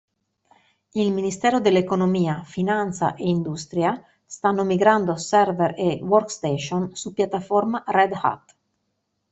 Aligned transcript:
Il 0.93 1.11
Ministero 1.11 1.59
dell'Economia, 1.59 2.41
Finanza 2.41 3.13
e 3.13 3.23
Industria, 3.29 4.03
stanno 4.25 4.63
migrando 4.63 5.15
server 5.15 5.75
e 5.77 5.99
workstation 6.01 6.95
su 6.95 7.13
piattaforma 7.13 7.83
Red 7.85 8.13
Hat. 8.13 8.55